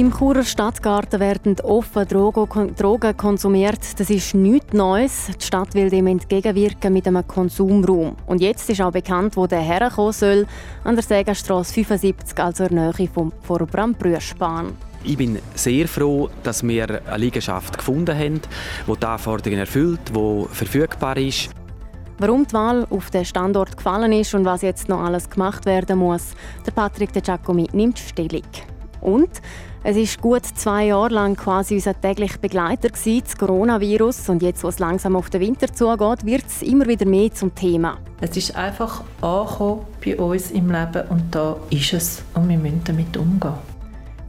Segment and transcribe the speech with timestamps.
[0.00, 4.00] Im Churer Stadtgarten werden offen Drogen konsumiert.
[4.00, 5.26] Das ist nichts Neues.
[5.38, 8.16] Die Stadt will dem entgegenwirken mit einem Konsumraum.
[8.24, 10.46] Und jetzt ist auch bekannt, wo der herkommen soll.
[10.84, 14.72] An der Sägerstrasse 75, also in der Nähe vom Vorbrand-Brüschbahn.
[15.04, 18.40] Ich bin sehr froh, dass wir eine Liegenschaft gefunden haben,
[18.86, 21.50] die die Anforderungen erfüllt, die verfügbar ist.
[22.16, 25.98] Warum die Wahl auf den Standort gefallen ist und was jetzt noch alles gemacht werden
[25.98, 26.28] muss,
[26.64, 28.44] der Patrick de Giacomi nimmt Stellung.
[29.00, 29.30] Und
[29.82, 34.28] es ist gut zwei Jahre lang quasi unser täglicher Begleiter gewesen, das Coronavirus.
[34.28, 37.54] Und jetzt, wo es langsam auf den Winter zugeht, wird es immer wieder mehr zum
[37.54, 37.98] Thema.
[38.20, 42.22] Es ist einfach angekommen bei uns im Leben und da ist es.
[42.34, 43.54] Und wir müssen damit umgehen.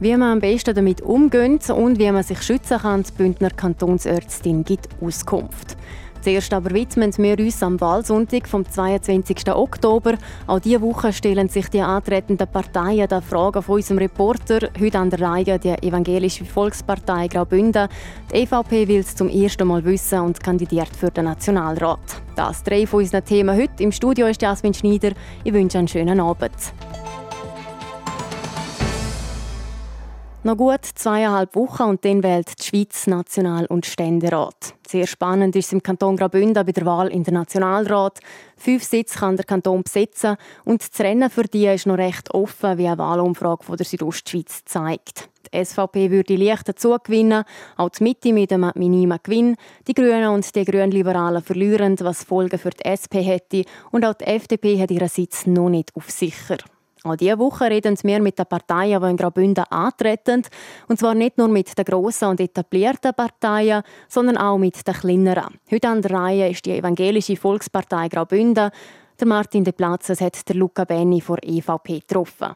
[0.00, 4.64] Wie man am besten damit umgeht und wie man sich schützen kann, die Bündner Kantonsärztin
[4.64, 5.76] gibt Auskunft.
[6.22, 9.52] Zuerst aber widmen wir uns am Wahlsonntag vom 22.
[9.52, 10.14] Oktober.
[10.46, 14.68] Auch diese Woche stellen sich die antretenden Parteien der Fragen von unserem Reporter.
[14.80, 17.88] Heute an der Reihe die Evangelische Volkspartei Graubünden.
[18.32, 22.22] Die EVP will es zum ersten Mal wissen und kandidiert für den Nationalrat.
[22.36, 23.82] Das drei von unseren Themen heute.
[23.82, 25.10] Im Studio ist Jasmin Schneider.
[25.42, 26.52] Ich wünsche einen schönen Abend.
[30.44, 34.74] Noch gut zweieinhalb Wochen und dann wählt die Schweiz National- und Ständerat.
[34.84, 38.18] Sehr spannend ist es im Kanton Graubünden bei der Wahl in den Nationalrat.
[38.56, 42.76] Fünf Sitze kann der Kanton besetzen und das Rennen für die ist noch recht offen,
[42.76, 45.28] wie eine Wahlumfrage von der Südostschweiz zeigt.
[45.54, 47.44] Die SVP würde leicht dazu gewinnen,
[47.76, 49.56] auch die Mitte mit einem minimalen Gewinn.
[49.86, 53.62] Die Grünen und die Grünliberalen verlieren, was Folgen für die SP hätte.
[53.92, 56.58] Und auch die FDP hat ihren Sitz noch nicht auf sicher.
[57.04, 60.42] Auch diese Woche reden wir mit den Parteien, die in Graubünden antreten.
[60.86, 65.58] Und zwar nicht nur mit den grossen und etablierten Parteien, sondern auch mit den kleineren.
[65.70, 68.70] Heute an der Reihe ist die Evangelische Volkspartei Graubünden.
[69.18, 72.54] Der Martin de Platzes hat der Luca Benni vor EVP getroffen.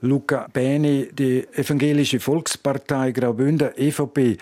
[0.00, 4.36] Luca Beni, die Evangelische Volkspartei Graubünden, EVP,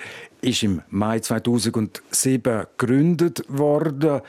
[0.46, 4.20] ist im Mai 2007 gegründet worden.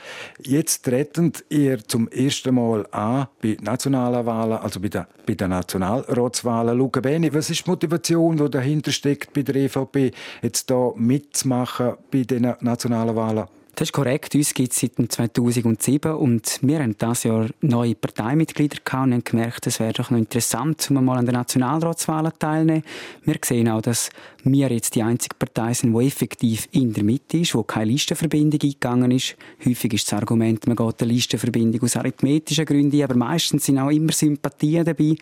[0.42, 5.50] Jetzt treten ihr zum ersten Mal an bei nationalen Wahlen, also bei den, bei den
[5.50, 6.76] Nationalratswahlen.
[6.76, 10.10] Luca Beni, was ist die Motivation, die dahinter steckt bei der EVP,
[10.42, 13.46] jetzt da mitzumachen bei den nationalen Wahlen?
[13.78, 14.34] Das ist korrekt.
[14.34, 19.22] Uns gibt es seit 2007 und wir haben dieses Jahr neue Parteimitglieder gehabt und haben
[19.22, 22.82] gemerkt, es wäre doch noch interessant, um mal an den Nationalratswahlen teilnehmen.
[23.22, 24.10] Wir sehen auch, dass
[24.42, 28.58] wir jetzt die einzige Partei sind, die effektiv in der Mitte ist, wo keine Listenverbindung
[28.60, 29.36] eingegangen ist.
[29.64, 33.90] Häufig ist das Argument, man geht eine Listenverbindung aus arithmetischen Gründen, aber meistens sind auch
[33.90, 35.14] immer Sympathien dabei.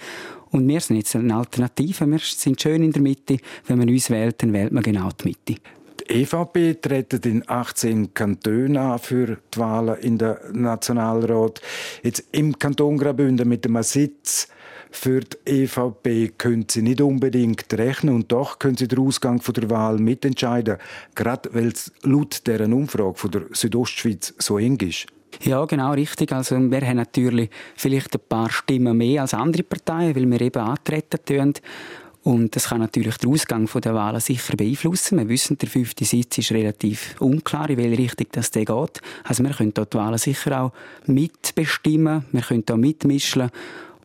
[0.51, 2.07] Und wir sind jetzt eine Alternative.
[2.07, 3.37] Wir sind schön in der Mitte.
[3.67, 5.61] Wenn man uns wählt, dann wählt man genau die Mitte.
[6.09, 11.61] Die EVP treten in 18 Kantonen an für die Wahlen in den Nationalrat.
[12.03, 14.49] Jetzt im Kanton Graubünden mit einem Sitz
[14.91, 19.69] für die EVP können sie nicht unbedingt rechnen und doch können sie den Ausgang der
[19.69, 20.77] Wahl mitentscheiden,
[21.15, 25.07] gerade weil es laut dieser Umfrage von der Südostschweiz so eng ist.
[25.43, 26.33] Ja, genau, richtig.
[26.33, 30.63] Also wir haben natürlich vielleicht ein paar Stimmen mehr als andere Parteien, weil wir eben
[30.63, 31.55] antreten tun.
[32.27, 35.17] Und das kann natürlich den Ausgang der Wahlen sicher beeinflussen.
[35.17, 38.69] Wir wissen, der fünfte Sitz ist relativ unklar, in welche Richtung das geht.
[38.69, 40.73] Also wir können dort die Wahlen sicher auch
[41.07, 43.49] mitbestimmen, wir können da mitmischen.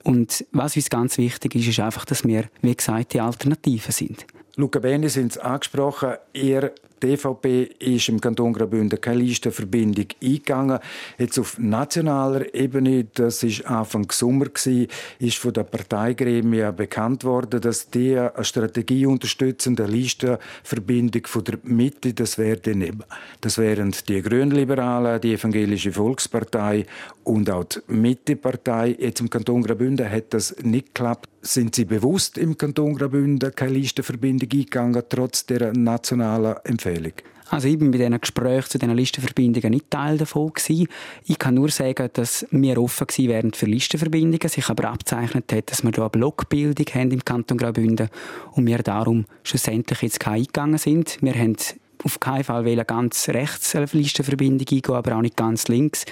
[0.04, 4.28] Und was uns ganz wichtig ist, ist einfach, dass wir, wie gesagt, die Alternativen sind.
[4.56, 6.14] Luca Beni sind es angesprochen.
[6.34, 10.80] Ihr die EVP ist im Kanton Graubünden keine Listenverbindung eingegangen.
[11.18, 14.88] Jetzt auf nationaler Ebene, das ist Anfang Sommer gewesen,
[15.20, 21.60] ist von der Parteigremien bekannt worden, dass die eine Strategie unterstützen, eine Listenverbindung von der
[21.64, 23.04] Mitte, das wären,
[23.42, 26.86] das wären die Grünliberalen, die Evangelische Volkspartei
[27.24, 28.96] und auch die Mittepartei.
[29.00, 31.28] Jetzt im Kanton Graubünden hat das nicht geklappt.
[31.44, 37.14] Sind Sie bewusst im Kanton Graubünden keine Listenverbindung eingegangen, trotz der nationalen Empfehlung?
[37.50, 40.88] Also ich bin bei diesen Gesprächen zu diesen Listenverbindungen nicht Teil davon gewesen.
[41.26, 45.72] Ich kann nur sagen, dass wir offen gewesen wären für Listenverbindungen, sich aber abzeichnet hat,
[45.72, 48.10] dass wir hier eine Blockbildung haben im Kanton Graubünden
[48.52, 51.18] und wir darum schlussendlich jetzt keine eingegangen sind.
[51.22, 51.58] Wir haben
[52.04, 56.06] auf keinen Fall wollen ganz rechts eine Listenverbindung eingehen, aber auch nicht ganz links.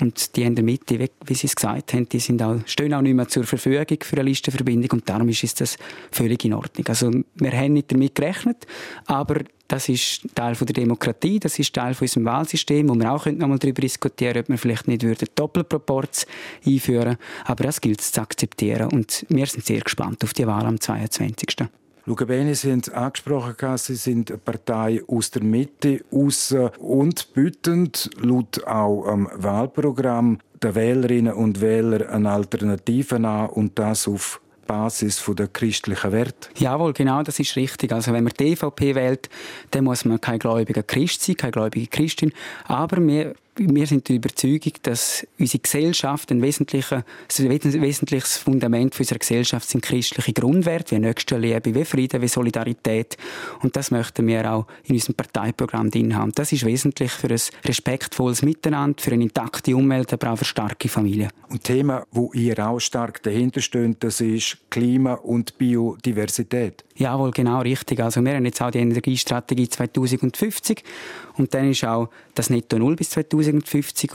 [0.00, 3.02] Und die in der Mitte, wie Sie es gesagt haben, die sind auch, stehen auch
[3.02, 5.76] nicht mehr zur Verfügung für eine Listenverbindung und darum ist das
[6.10, 6.86] völlig in Ordnung.
[6.88, 8.66] Also wir haben nicht damit gerechnet,
[9.06, 13.26] aber das ist Teil der Demokratie, das ist Teil von unserem Wahlsystem, wo wir auch
[13.26, 16.26] noch mal darüber diskutieren ob wir vielleicht nicht würden Doppelproports
[16.66, 20.66] einführen Aber das gilt es zu akzeptieren und wir sind sehr gespannt auf die Wahl
[20.66, 21.68] am 22.
[22.06, 27.32] Luca Bene, Sie haben es angesprochen, Sie sind eine Partei aus der Mitte aus und
[27.32, 34.42] bietend laut auch am Wahlprogramm der Wählerinnen und Wähler eine Alternative an und das auf
[34.66, 36.50] Basis der christlichen Werte.
[36.56, 37.90] Jawohl, genau, das ist richtig.
[37.90, 39.30] Also wenn man die EVP wählt,
[39.70, 42.32] dann muss man kein gläubiger Christ sein, keine gläubige Christin.
[42.64, 47.04] Aber wir wir sind der Überzeugung, dass unsere Gesellschaft ein, wesentlicher,
[47.38, 53.16] ein wesentliches Fundament für unsere Gesellschaft sind christliche Grundwerte wie Nächstenliebe, wie Frieden, wie Solidarität.
[53.62, 56.32] Und das möchten wir auch in unserem Parteiprogramm drin haben.
[56.34, 60.88] Das ist wesentlich für ein respektvolles Miteinander, für eine intakte Umwelt, aber auch für starke
[60.88, 61.30] Familien.
[61.48, 66.84] Und Thema, wo ihr auch stark dahinter steht, das ist Klima und Biodiversität.
[66.96, 68.00] Jawohl, genau richtig.
[68.00, 70.82] Also wir haben jetzt auch die Energiestrategie 2050
[71.36, 73.43] und dann ist auch das Netto Null bis 2050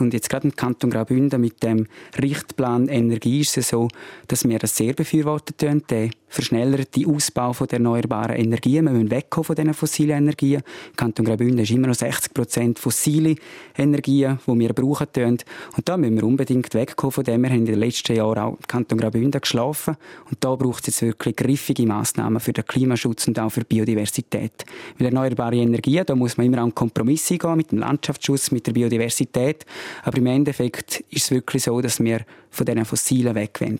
[0.00, 1.86] und jetzt gerade im Kanton Graubünden mit dem
[2.20, 3.88] Richtplan Energie ist es so,
[4.28, 8.84] dass wir das sehr befürworten tun, den verschnellerten Ausbau der erneuerbaren Energien.
[8.84, 10.62] Wir müssen wegkommen von diesen fossilen Energien.
[10.90, 13.34] Im Kanton Graubünden ist immer noch 60 Prozent fossile
[13.76, 15.08] Energien, die wir brauchen.
[15.16, 15.44] Und
[15.84, 17.42] da müssen wir unbedingt wegkommen von dem.
[17.42, 19.96] Wir haben in den letzten Jahren auch im Kanton Graubünden geschlafen
[20.28, 24.64] und da braucht es jetzt wirklich griffige Massnahmen für den Klimaschutz und auch für Biodiversität.
[24.98, 28.72] Weil erneuerbare Energien, da muss man immer an Kompromisse gehen mit dem Landschaftsschutz, mit der
[28.72, 29.66] Biodiversität.
[30.04, 33.78] Aber im Endeffekt ist es wirklich so, dass wir von diesen Fossilen wegwollen.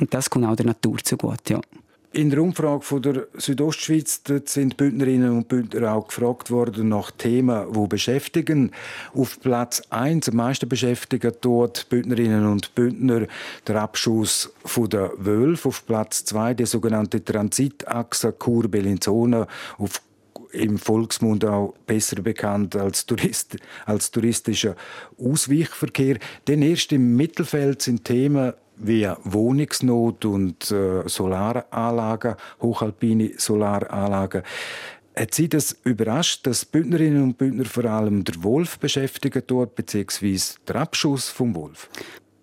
[0.00, 1.60] Und das kommt auch der Natur zugute, ja.
[2.14, 7.72] In der Umfrage von der Südostschweiz sind Bündnerinnen und Bündner auch gefragt worden nach Themen,
[7.72, 8.70] die beschäftigen.
[9.14, 13.26] Auf Platz 1 am meisten beschäftigen dort Bündnerinnen und Bündner
[13.66, 15.66] der Abschuss von der Wölfe.
[15.66, 19.48] Auf Platz 2 die sogenannte Transitachse Chur-Bellinzona
[19.78, 20.00] auf
[20.52, 23.56] im Volksmund auch besser bekannt als, Tourist,
[23.86, 24.76] als touristischer
[25.18, 26.18] Ausweichverkehr.
[26.46, 34.42] Denn erst im Mittelfeld sind Themen wie Wohnungsnot und äh, Solaranlagen, hochalpine Solaranlagen.
[35.16, 40.56] Hat Sie das überrascht, dass Bündnerinnen und Bündner vor allem der Wolf beschäftigen dort, beziehungsweise
[40.66, 41.88] der Abschuss vom Wolf?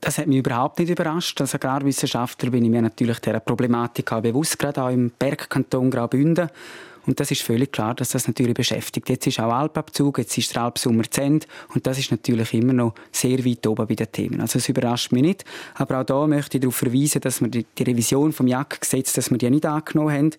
[0.01, 1.39] Das hat mich überhaupt nicht überrascht.
[1.39, 6.49] Als Agrarwissenschaftler bin ich mir natürlich dieser Problematik bewusst, gerade auch im Bergkanton Graubünden.
[7.05, 9.09] Und das ist völlig klar, dass das natürlich beschäftigt.
[9.09, 12.73] Jetzt ist auch Alpabzug, jetzt ist der Alpsummer zu Ende und das ist natürlich immer
[12.73, 14.39] noch sehr weit oben bei den Themen.
[14.39, 15.45] Also es überrascht mich nicht,
[15.75, 19.37] aber auch da möchte ich darauf verweisen, dass wir die, Revision vom Jagdgesetz, dass wir
[19.39, 20.31] die nicht angenommen haben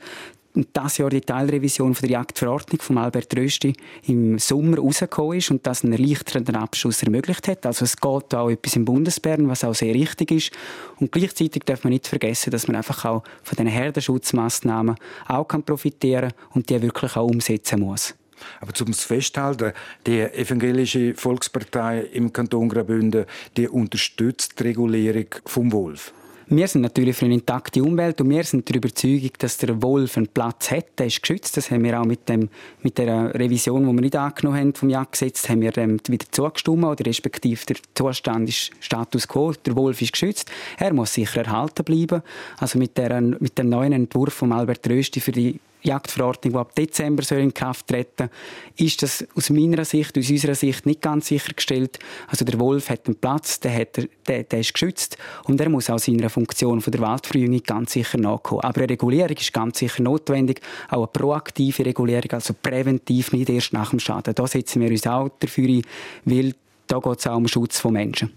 [0.73, 3.73] das Jahr die Teilrevision von der Jagdverordnung von Albert Rösti
[4.07, 7.65] im Sommer rausgekommen ist und das einen erleichternden Abschuss ermöglicht hat.
[7.65, 10.51] Also es geht auch etwas im Bundesbären, was auch sehr richtig ist.
[10.99, 14.97] Und gleichzeitig darf man nicht vergessen, dass man einfach auch von diesen Herdenschutzmaßnahmen
[15.29, 18.15] auch kann profitieren und die wirklich auch umsetzen muss.
[18.61, 19.73] Aber zum Festhalten,
[20.07, 23.27] die evangelische Volkspartei im Kanton Graubünden,
[23.57, 26.13] die unterstützt die Regulierung vom Wolf.
[26.55, 30.19] Wir sind natürlich für eine intakte Umwelt und wir sind der Überzeugung, dass der Wolf
[30.19, 30.85] einen Platz hat.
[30.99, 31.57] Der ist geschützt.
[31.57, 32.51] Das haben wir auch mit, dem,
[32.83, 36.85] mit der Revision, die wir nicht angenommen haben vom Jagdgesetz, haben wir ähm, wieder zugestimmt
[36.85, 39.55] oder respektive der Zustand ist Status quo.
[39.65, 40.53] Der Wolf ist geschützt.
[40.77, 42.23] Er muss sicher erhalten bleiben.
[42.59, 46.75] Also mit, der, mit dem neuen Entwurf von Albert Rösti für die Jagdverordnung, die ab
[46.75, 48.31] Dezember soll in Kraft treten
[48.77, 51.99] ist das aus meiner Sicht, aus unserer Sicht nicht ganz sichergestellt.
[52.29, 55.91] Also der Wolf hat einen Platz, der, hat, der, der ist geschützt und er muss
[55.91, 58.63] auch seiner Funktion von der Waldverjüngung ganz sicher nachkommen.
[58.63, 63.73] Aber eine Regulierung ist ganz sicher notwendig, auch eine proaktive Regulierung, also präventiv, nicht erst
[63.73, 64.35] nach dem Schaden.
[64.35, 65.83] Da setzen wir uns auch dafür ein,
[66.25, 66.55] weil
[66.87, 68.33] da geht es auch um den Schutz von Menschen.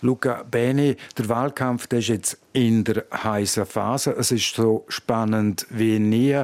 [0.00, 4.12] Luca Beni, der Wahlkampf der ist jetzt in der heißen Phase.
[4.12, 6.42] Es ist so spannend wie nie.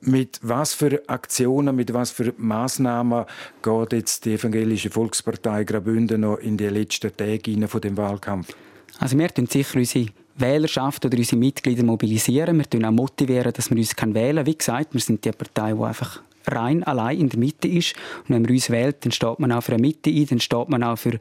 [0.00, 3.24] Mit was für Aktionen, mit was für Maßnahmen
[3.62, 8.54] geht jetzt die Evangelische Volkspartei Graubünden noch in die letzten Tage von dem Wahlkampf?
[8.98, 10.06] Also wir tun sicher unsere
[10.36, 12.58] Wählerschaft oder unsere Mitglieder mobilisieren.
[12.58, 14.46] Wir tun auch motivieren, dass wir uns wählen können.
[14.46, 17.94] Wie gesagt, wir sind die Partei, die einfach rein allein in der Mitte ist.
[18.28, 20.68] Und wenn man uns wählt, dann steht man auch für eine Mitte ein, dann steht
[20.68, 21.18] man auch für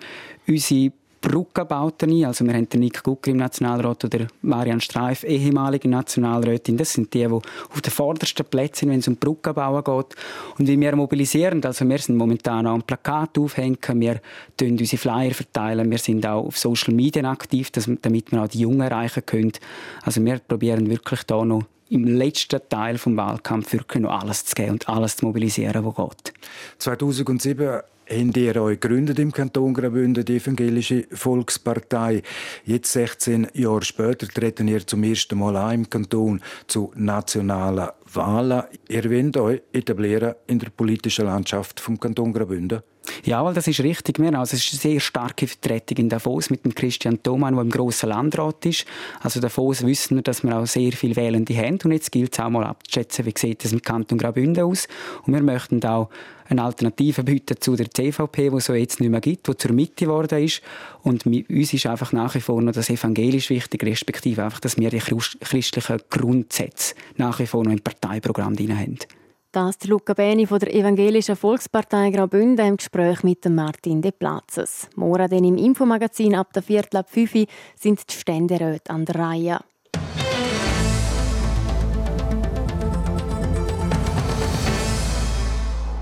[0.48, 2.26] unsere Brückenbauten ein.
[2.26, 6.78] Also wir haben den Nick Gucker im Nationalrat oder Marianne Streif, ehemalige Nationalrätin.
[6.78, 10.16] Das sind die, die auf den vordersten Plätzen sind, wenn es um Brückenbauen geht.
[10.58, 14.20] Und wie wir mobilisieren, also wir sind momentan auch ein Plakat aufhängen, wir
[14.58, 18.62] tun unsere Flyer verteilen, wir sind auch auf Social Media aktiv, damit wir auch die
[18.62, 19.52] Jungen erreichen können.
[20.02, 24.56] Also wir probieren wirklich da noch im letzten Teil des Wahlkampf wirklich noch alles zu
[24.56, 26.34] geben und alles zu mobilisieren, was geht.
[26.80, 32.24] 2007 habt ihr euch gegründet im Kanton Graubünden, die Evangelische Volkspartei.
[32.66, 38.64] Jetzt, 16 Jahre später, treten ihr zum ersten Mal an im Kanton zu nationalen Wahlen.
[38.88, 42.82] Ihr wollt euch etablieren in der politischen Landschaft vom Kanton Graubünden?
[43.24, 44.20] Ja, weil das ist richtig.
[44.20, 47.64] Wir, also es ist eine sehr starke Vertretung in Davos mit dem Christian Thomann, der
[47.64, 48.86] im grossen Landrat ist.
[49.22, 51.80] Also Davos wissen wir, dass wir auch sehr viele Wählende haben.
[51.84, 54.88] Und jetzt gilt es auch mal abzuschätzen, wie sieht es im Kanton Graubünden aus.
[55.26, 56.10] Und wir möchten auch
[56.52, 59.72] eine Alternative bieten zu der CVP, die es so jetzt nicht mehr gibt, die zur
[59.72, 60.62] Mitte geworden ist.
[61.02, 64.90] Und uns ist einfach nach wie vor noch das Evangelisch wichtig, respektive einfach, dass wir
[64.90, 68.98] die christlichen Grundsätze nach wie vor noch im Parteiprogramm drin haben.
[69.54, 74.88] Das ist Luca Beni von der Evangelischen Volkspartei Graubünden im Gespräch mit Martin De Platzes.
[74.96, 79.60] Morgen im Infomagazin ab der Viertel ab 5 Uhr sind die Ständeräte an der Reihe.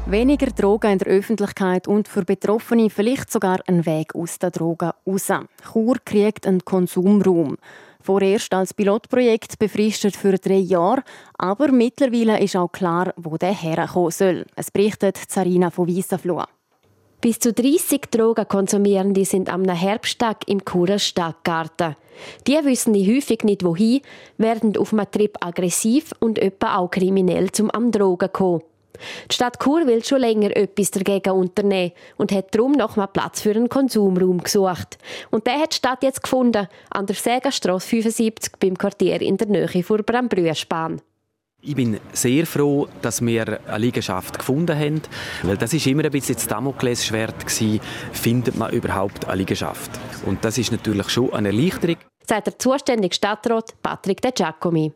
[0.05, 4.91] Weniger Drogen in der Öffentlichkeit und für Betroffene vielleicht sogar ein Weg aus den Drogen
[5.07, 5.31] raus.
[5.71, 7.57] Chur kriegt einen Konsumraum.
[8.09, 11.03] Vorerst als Pilotprojekt befristet für drei Jahre,
[11.37, 14.47] aber mittlerweile ist auch klar, wo der herkommen soll.
[14.55, 16.41] Es berichtet Zarina von Wiesenfloh.
[17.21, 21.97] Bis zu 30 Drogenkonsumierende sind am Herbsttag im Churer Stadtgarten.
[22.47, 24.01] Die wissen die häufig nicht wohin,
[24.39, 28.63] werden auf einem Trip aggressiv und etwa auch kriminell zum am Drogen kommen.
[29.29, 33.41] Die Stadt Chur will schon länger etwas dagegen unternehmen und hat darum noch mal Platz
[33.41, 34.97] für einen Konsumraum gesucht.
[35.31, 39.47] Und der hat die Stadt jetzt gefunden, an der Sägerstrasse 75 beim Quartier in der
[39.47, 41.01] Nähe vor Brambrüschbahn.
[41.61, 45.01] Ich bin sehr froh, dass wir eine Liegenschaft gefunden haben,
[45.43, 47.81] weil das ist immer ein bisschen das Damoklesschwert gewesen,
[48.13, 49.91] findet man überhaupt eine Liegenschaft.
[50.25, 51.97] Und das ist natürlich schon eine Erleichterung.
[52.25, 54.93] Sagt der zuständige Stadtrat Patrick De Giacomi.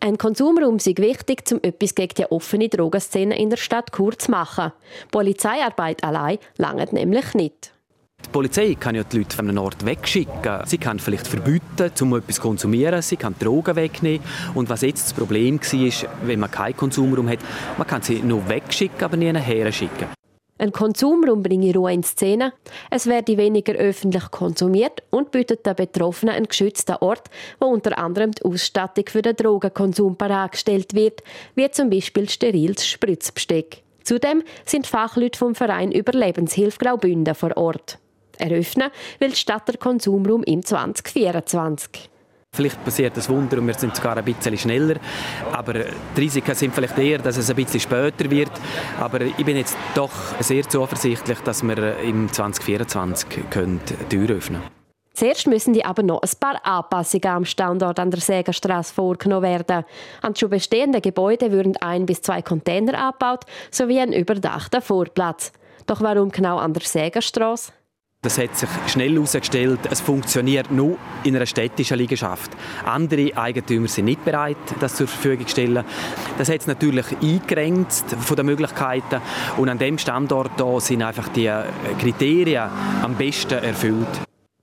[0.00, 4.30] Ein Konsumraum ist wichtig, um etwas gegen die offene Drogenszene in der Stadt Chur zu
[4.30, 4.72] machen.
[5.10, 7.72] Polizeiarbeit allein langt nämlich nicht.
[8.24, 10.60] Die Polizei kann ja die Leute von einem Ort wegschicken.
[10.66, 13.02] Sie kann vielleicht verbieten, um etwas zu konsumieren.
[13.02, 14.24] Sie kann Drogen wegnehmen.
[14.54, 17.40] Und was jetzt das Problem war, wenn man keinen Konsumraum hat,
[17.76, 20.06] man kann sie nur wegschicken, aber nie her schicken.
[20.58, 22.52] Ein Konsumraum bringe Ruhe in Szene,
[22.90, 28.32] es werde weniger öffentlich konsumiert und bietet den Betroffenen einen geschützten Ort, wo unter anderem
[28.32, 31.22] die Ausstattung für den Drogenkonsum bereitgestellt wird,
[31.54, 33.82] wie zum Beispiel steriles Spritzbesteck.
[34.02, 37.98] Zudem sind Fachleute vom Verein Überlebenshilfe Graubünden vor Ort.
[38.38, 42.10] Eröffnen will die Stadt der Konsumraum im 2024.
[42.58, 44.96] Vielleicht passiert das Wunder und wir sind sogar ein bisschen schneller.
[45.52, 48.50] Aber die Risiken sind vielleicht eher, dass es ein bisschen später wird.
[48.98, 54.60] Aber ich bin jetzt doch sehr zuversichtlich, dass wir im 2024 können die Tür öffnen
[54.62, 54.78] können.
[55.14, 59.84] Zuerst müssen die aber noch ein paar Anpassungen am Standort an der Sägerstraße vorgenommen werden.
[60.22, 65.52] An schon bestehenden Gebäuden würden ein bis zwei Container abgebaut, sowie ein überdachter Vorplatz.
[65.86, 67.72] Doch warum genau an der Sägerstraße?
[68.22, 72.50] Das hat sich schnell herausgestellt, es funktioniert nur in einer städtischen Liegenschaft.
[72.84, 75.84] Andere Eigentümer sind nicht bereit, das zur Verfügung zu stellen.
[76.36, 79.20] Das hat es natürlich eingegrenzt von den Möglichkeiten
[79.56, 81.48] und an dem Standort da sind einfach die
[82.00, 82.68] Kriterien
[83.04, 84.08] am besten erfüllt.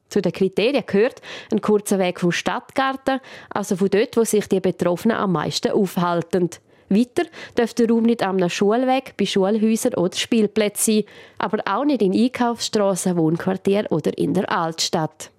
[0.10, 4.60] Zu den Kriterien gehört ein kurzer Weg vom Stadtgarten, also von dort, wo sich die
[4.60, 6.50] Betroffenen am meisten aufhalten.
[6.90, 7.24] Weiter
[7.58, 11.04] dürfte der Raum nicht am Schulweg, bei Schulhäusern oder Spielplätzen sein,
[11.38, 15.32] aber auch nicht in Einkaufsstraßen, Wohnquartieren oder in der Altstadt.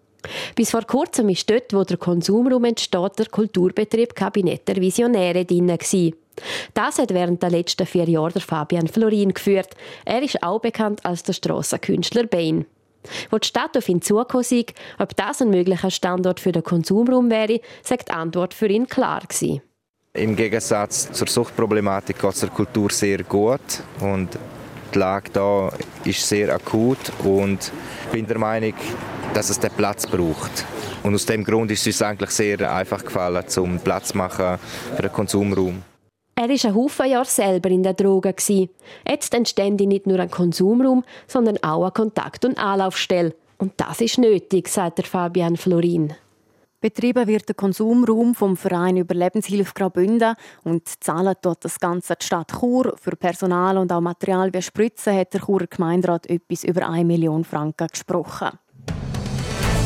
[0.55, 5.77] Bis vor kurzem war dort, wo der Konsumraum entsteht, der Kulturbetrieb Kabinett der Visionäre drin.
[6.75, 9.71] Das hat während der letzten vier Jahre der Fabian Florin geführt.
[10.05, 12.67] Er ist auch bekannt als der Strassenkünstler Bain.
[13.31, 17.31] Wo die Stadt auf ihn zugekommen ist, ob das ein möglicher Standort für den Konsumraum
[17.31, 19.63] wäre, sagt die Antwort für ihn klar gewesen.
[20.17, 23.61] Im Gegensatz zur Suchtproblematik geht es der Kultur sehr gut
[24.01, 24.31] und
[24.95, 25.71] die Lage da
[26.05, 27.71] ist sehr akut und
[28.07, 28.73] ich bin der Meinung,
[29.35, 30.65] dass es den Platz braucht.
[31.03, 34.59] Und aus dem Grund ist es uns eigentlich sehr einfach gefallen, zum Platz zu machen
[34.95, 35.83] für den Konsumraum.
[36.35, 38.35] Er war ein Haufen Jahre selber in der Droge.
[39.07, 43.35] Jetzt entsteht nicht nur ein Konsumraum, sondern auch eine Kontakt- und Anlaufstelle.
[43.59, 46.15] Und das ist nötig, sagt der Fabian Florin.
[46.87, 52.53] Betrieben wird der Konsumraum vom Verein Überlebenshilfe Graubünden und zahlen dort das ganze die Stadt
[52.61, 52.97] Chur.
[52.97, 57.43] Für Personal und auch Material wie Spritzen hat der Churer Gemeinderat etwas über 1 Million
[57.43, 58.51] Franken gesprochen.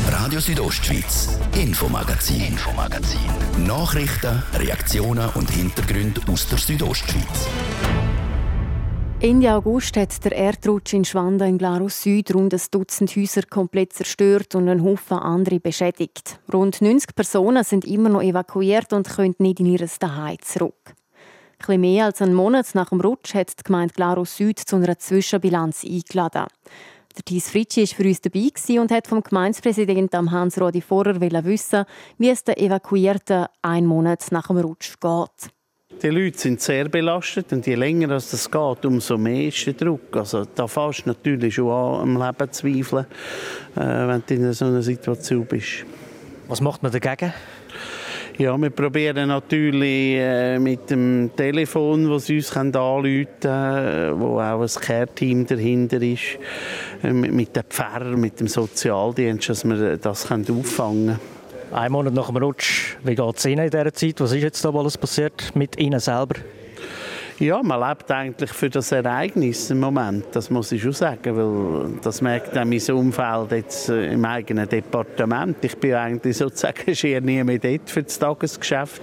[0.09, 3.65] Radio Südostschweiz, Infomagazin, Infomagazin.
[3.65, 7.47] Nachrichten, Reaktionen und Hintergründe aus der Südostschweiz.
[9.23, 13.93] Ende August hat der Erdrutsch in Schwanda in Glarus Süd rund ein Dutzend Häuser komplett
[13.93, 16.39] zerstört und einen Haufen andere beschädigt.
[16.51, 20.95] Rund 90 Personen sind immer noch evakuiert und können nicht in ihr Zuhause zurück.
[21.67, 24.97] Ein mehr als einen Monat nach dem Rutsch hat die Gemeinde Glarus Süd zu einer
[24.97, 26.47] Zwischenbilanz eingeladen.
[27.15, 31.85] Der Thies Fritschi war für uns dabei und hat vom Gemeindepräsidenten Hans-Rodi Vorer wissen,
[32.17, 35.51] wie es den Evakuierten einen Monat nach dem Rutsch geht.
[36.01, 40.15] Die Leute sind sehr belastet und je länger das geht, umso mehr ist der Druck.
[40.15, 43.05] Also da fährst du natürlich schon an, am Leben zu zweifeln,
[43.75, 45.85] äh, wenn du in so einer Situation bist.
[46.47, 47.33] Was macht man dagegen?
[48.37, 54.61] Ja, wir probieren natürlich äh, mit dem Telefon, das sie uns anrufen können, wo auch
[54.61, 56.39] ein Care-Team dahinter ist,
[57.03, 61.40] äh, mit, mit den Pfarrer, mit dem Sozialdienst, dass wir das können auffangen können.
[61.73, 64.19] Ein Monat nach dem Rutsch, wie geht es Ihnen in dieser Zeit?
[64.19, 66.35] Was ist jetzt da alles passiert mit Ihnen selber?
[67.39, 71.99] Ja, man lebt eigentlich für das Ereignis im Moment, das muss ich schon sagen, weil
[72.03, 75.63] das merkt auch mein Umfeld jetzt äh, im eigenen Departement.
[75.63, 79.01] Ich bin eigentlich sozusagen schier nie mehr dort für das Tagesgeschäft.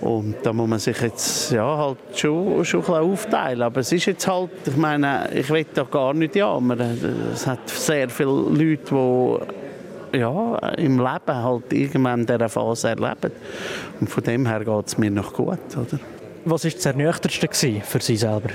[0.00, 3.62] Und da muss man sich jetzt ja, halt schon, schon ein aufteilen.
[3.62, 7.30] Aber es ist jetzt halt, ich meine, ich will da gar nicht jammern.
[7.32, 9.61] Es hat sehr viele Leute, die
[10.14, 13.32] ja, im Leben halt irgendwann in dieser Phase erleben.
[14.00, 15.58] Und von dem her geht es mir noch gut.
[15.76, 15.98] Oder?
[16.44, 18.50] Was war das Ernüchterndste für Sie selber?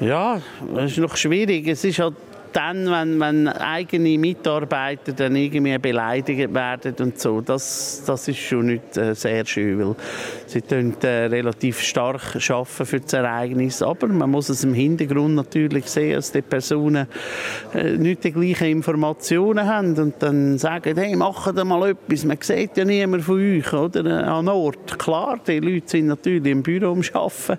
[0.00, 0.40] Ja,
[0.76, 1.68] es ist noch schwierig.
[1.68, 2.14] Es ist halt
[2.52, 8.66] dann, wenn, wenn eigene Mitarbeiter dann irgendwie beleidigt werden und so, das, das ist schon
[8.66, 9.96] nicht äh, sehr schön, weil
[10.46, 15.34] sie tun, äh, relativ stark arbeiten für das Ereignis, aber man muss es im Hintergrund
[15.34, 17.06] natürlich sehen, dass die Personen
[17.74, 22.38] äh, nicht die gleichen Informationen haben und dann sagen, hey, machen da mal etwas, man
[22.40, 24.98] sieht ja niemand von euch, oder, äh, an Ort.
[24.98, 27.58] Klar, die Leute sind natürlich im Büro am Arbeiten,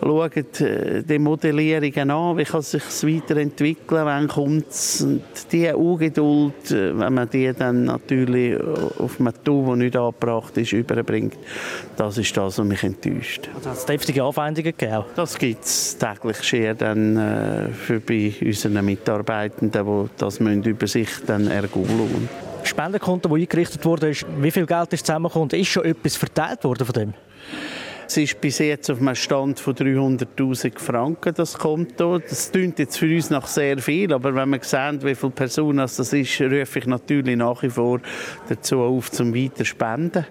[0.00, 5.02] schauen äh, die Modellierungen an, wie kann sich weiterentwickeln, wenn dann kommt es.
[5.02, 8.58] Und diese Ungeduld, äh, wenn man die dann natürlich
[8.98, 11.36] auf einem Tool, das nicht angebracht ist, überbringt,
[11.96, 13.48] das ist das, was mich enttäuscht.
[13.54, 15.04] Also hat es deftige Anfeindungen gegeben?
[15.16, 20.86] Das gibt es täglich schier dann äh, für bei unseren Mitarbeitenden, die das müssen über
[20.86, 22.28] sich dann ergoogeln
[22.64, 25.50] Spendenkonto, das eingerichtet wurde, wie viel Geld ist zusammengekommen?
[25.50, 27.14] Ist schon etwas verteilt worden von dem?
[28.08, 32.18] Es ist bis jetzt auf einem Stand von 300'000 Franken, das Konto.
[32.18, 35.76] Das klingt jetzt für uns nach sehr viel, aber wenn wir sehen, wie viele Personen
[35.76, 38.00] das ist, rufe ich natürlich nach wie vor
[38.48, 40.24] dazu auf, zum weiter spenden.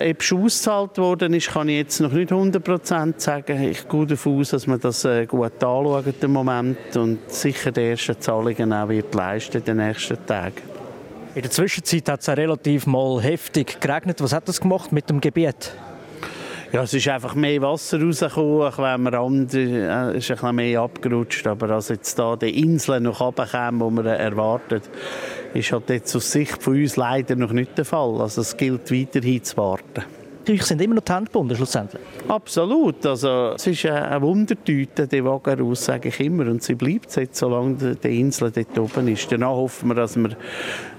[0.00, 3.62] Ob es ausgezahlt worden ist, kann ich jetzt noch nicht 100% sagen.
[3.62, 7.90] Ich gehe davon aus, dass man das äh, gut anschaut im Moment und sicher die
[7.90, 10.62] ersten Zahlungen auch wird leisten in den nächsten Tagen.
[11.36, 14.20] In der Zwischenzeit hat es relativ mal heftig geregnet.
[14.20, 15.72] Was hat das gemacht mit dem Gebiet?
[16.72, 20.80] Ja, es ist einfach mehr Wasser rausgekommen, wenn wir andere, äh, ist ein bisschen mehr
[20.82, 24.88] abgerutscht, aber als jetzt da die Inseln noch runterkommen, die man erwartet,
[25.52, 28.20] ist halt jetzt aus Sicht von uns leider noch nicht der Fall.
[28.20, 30.04] Also es gilt weiterhin zu warten
[30.48, 32.02] euch sind immer noch die Hände gebunden, schlussendlich.
[32.28, 33.04] Absolut.
[33.06, 36.46] Also, es ist eine Wundertüte, die Wageraus, sage ich immer.
[36.46, 39.30] Und sie bleibt jetzt, solange die Insel dort oben ist.
[39.30, 40.30] Danach hoffen wir, dass wir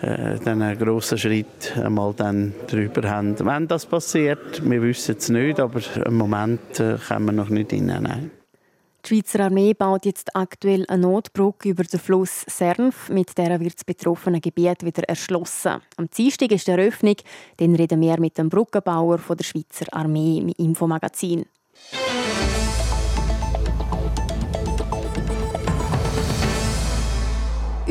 [0.02, 3.36] äh, einen grossen Schritt einmal dann drüber haben.
[3.40, 7.72] Wenn das passiert, wir wissen es nicht, aber im Moment äh, können wir noch nicht
[7.72, 8.32] hinein.
[9.04, 13.10] Die Schweizer Armee baut jetzt aktuell eine Notbrücke über den Fluss Sernf.
[13.10, 15.82] Mit der wird das betroffene Gebiet wieder erschlossen.
[15.98, 17.16] Am Dienstag ist die Eröffnung.
[17.58, 21.46] Dann reden wir mit dem Brückenbauer von der Schweizer Armee im Infomagazin.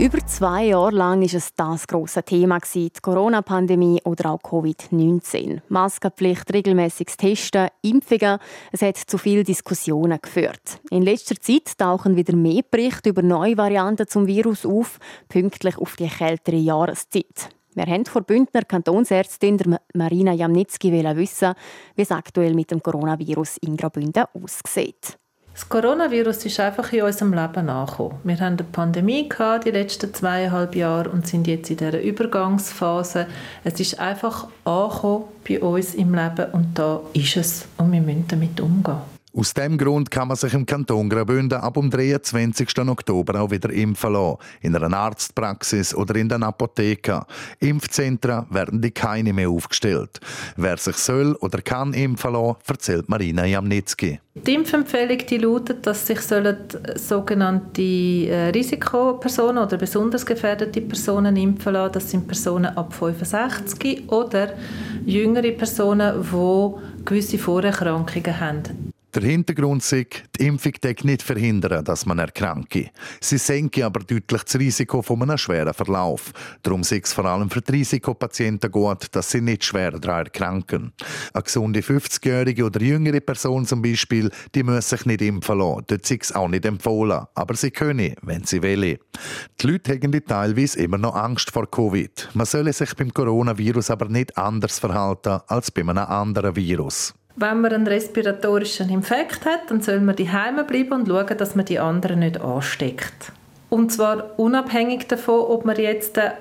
[0.00, 5.60] Über zwei Jahre lang war es das große Thema die Corona-Pandemie oder auch Covid-19.
[5.68, 8.38] Maskenpflicht, regelmäßiges Testen, Impfungen.
[8.72, 10.80] Es hat zu vielen Diskussionen geführt.
[10.90, 15.96] In letzter Zeit tauchen wieder mehr Berichte über neue Varianten zum Virus auf, pünktlich auf
[15.96, 17.50] die kältere Jahreszeit.
[17.74, 21.52] Wir haben vor Bündner Kantonsärztin Marina Jamnitzki wissen,
[21.94, 25.19] wie es aktuell mit dem Coronavirus in Graubünden aussieht.
[25.60, 28.18] Das Coronavirus ist einfach in unserem Leben angekommen.
[28.24, 33.26] Wir hatten eine Pandemie gehabt, die letzten zweieinhalb Jahre und sind jetzt in dieser Übergangsphase.
[33.62, 38.26] Es ist einfach angekommen bei uns im Leben und da ist es und wir müssen
[38.26, 39.19] damit umgehen.
[39.32, 42.76] Aus diesem Grund kann man sich im Kanton Graubünden ab dem 23.
[42.80, 44.38] Oktober auch wieder impfen lassen.
[44.60, 47.24] In einer Arztpraxis oder in der Apotheke.
[47.60, 50.18] Impfzentren werden die keine mehr aufgestellt.
[50.56, 54.18] Wer sich soll oder kann impfen lassen, erzählt Marina Jamnitzki.
[54.34, 56.20] Die Impfempfehlung die lautet, dass sich
[56.96, 61.92] sogenannte äh, Risikopersonen oder besonders gefährdete Personen impfen lassen.
[61.92, 64.54] Das sind Personen ab 65 oder
[65.06, 68.90] jüngere Personen, die gewisse Vorerkrankungen haben.
[69.12, 72.90] Der Hintergrund ist, die Impfung nicht verhindern, dass man erkranke.
[73.20, 76.32] Sie senke aber deutlich das Risiko von einem schweren Verlauf.
[76.62, 80.92] Darum ist es vor allem für die Risikopatienten gut, dass sie nicht schwer daran erkranken.
[81.32, 85.84] Eine gesunde 50-jährige oder jüngere Person zum Beispiel, die muss sich nicht impfen lassen.
[85.88, 87.26] Dort ist es auch nicht empfohlen.
[87.34, 88.98] Aber sie können, wenn sie wollen.
[89.60, 92.28] Die Leute haben teilweise immer noch Angst vor Covid.
[92.34, 97.12] Man solle sich beim Coronavirus aber nicht anders verhalten als bei einem anderen Virus.
[97.36, 101.64] Wenn man einen respiratorischen Infekt hat, dann soll man daheim bleiben und schauen, dass man
[101.64, 103.32] die anderen nicht ansteckt.
[103.70, 106.32] Und zwar unabhängig davon, ob man jetzt äh,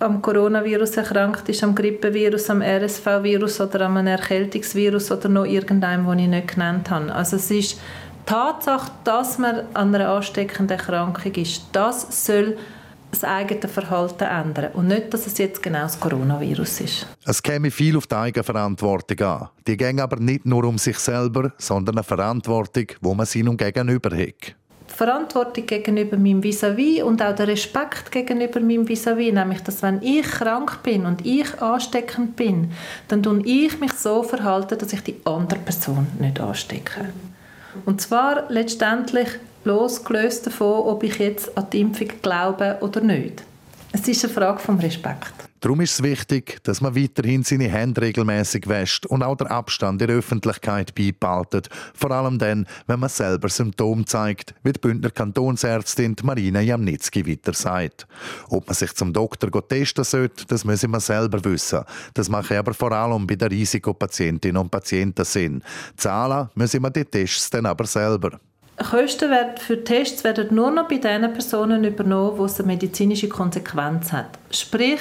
[0.00, 6.18] am Coronavirus erkrankt ist, am Grippevirus, am RSV-Virus oder am Erkältungsvirus oder noch irgendeinem, den
[6.18, 7.14] ich nicht genannt habe.
[7.14, 7.78] Also es ist die
[8.26, 12.56] Tatsache, dass man an einer ansteckenden Erkrankung ist, das soll
[13.10, 17.06] das eigene Verhalten ändern und nicht, dass es jetzt genau das Coronavirus ist.
[17.24, 19.48] Es käme viel auf die Eigenverantwortung an.
[19.66, 24.10] Die ging aber nicht nur um sich selber, sondern eine Verantwortung, wo man seinem Gegenüber
[24.16, 24.54] hat.
[24.90, 30.02] Die Verantwortung gegenüber meinem Vis-à-vis und auch der Respekt gegenüber meinem Vis-à-vis, nämlich, dass wenn
[30.02, 32.72] ich krank bin und ich ansteckend bin,
[33.08, 37.12] dann tun ich mich so verhalten, dass ich die andere Person nicht anstecke.
[37.84, 39.28] Und zwar letztendlich
[39.68, 43.44] losgelöst davon, ob ich jetzt an die Impfung glaube oder nicht.
[43.92, 45.32] Es ist eine Frage vom Respekt.
[45.60, 50.00] Darum ist es wichtig, dass man weiterhin seine Hände regelmäßig wäscht und auch der Abstand
[50.00, 51.68] in der Öffentlichkeit beibehaltet.
[51.94, 57.54] Vor allem dann, wenn man selber Symptome zeigt, wie die Bündner Kantonsärztin Marina Jamnitzki weiter
[57.54, 58.06] sagt.
[58.50, 61.82] Ob man sich zum Doktor testen sollte, das müssen wir selber wissen.
[62.14, 65.62] Das mache aber vor allem bei den Risikopatientinnen und Patienten Sinn.
[65.96, 68.38] Zahlen müssen wir die Tests dann aber selber.
[68.78, 74.12] Kosten für Tests werden nur noch bei den Personen übernommen, wo es eine medizinische Konsequenz
[74.12, 74.38] hat.
[74.50, 75.00] Sprich,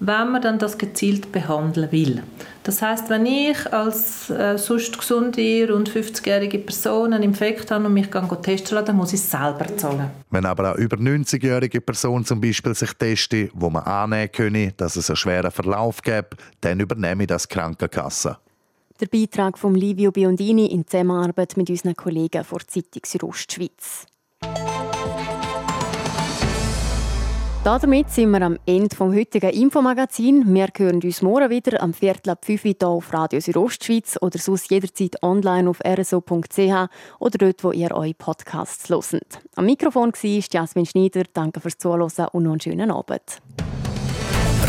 [0.00, 2.22] wenn man dann das gezielt behandeln will.
[2.62, 7.94] Das heißt, wenn ich als äh, sonst gesunde, rund 50-jährige Person einen Infekt habe und
[7.94, 10.10] mich testen lasse, dann muss ich es selber zahlen.
[10.30, 14.96] Wenn aber eine über 90-jährige Person zum Beispiel sich testet, wo man annehmen könne, dass
[14.96, 18.38] es einen schweren Verlauf gibt, dann übernehme ich das Krankenkasse.
[19.00, 24.04] Der Beitrag von Livio Biondini in Zusammenarbeit mit unseren Kollegen vor Zeitung Südostschweiz.
[27.64, 30.54] Damit sind wir am Ende des heutigen Infomagazin.
[30.54, 34.70] Wir hören uns morgen wieder am Viertel ab 5 Uhr auf Radio Südostschweiz oder sonst
[34.70, 36.88] jederzeit online auf rso.ch
[37.20, 39.40] oder dort, wo ihr eure Podcasts hört.
[39.56, 41.22] Am Mikrofon war Jasmin Schneider.
[41.32, 43.40] Danke fürs Zuhören und noch einen schönen Abend.